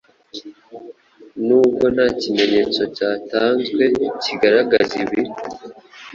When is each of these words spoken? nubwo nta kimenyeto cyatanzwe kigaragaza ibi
nubwo 1.45 1.85
nta 1.95 2.07
kimenyeto 2.19 2.81
cyatanzwe 2.95 3.83
kigaragaza 4.23 4.93
ibi 5.03 5.21